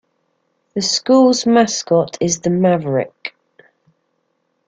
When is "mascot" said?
1.45-2.17